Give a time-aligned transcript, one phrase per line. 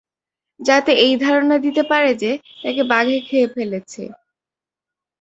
[0.59, 2.31] যাতে এই ধারণা দিতে পারে যে,
[2.63, 4.03] তাকে বাঘে খেয়ে ফেলেছে।